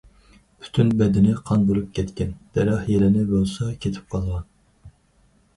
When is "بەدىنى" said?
1.01-1.35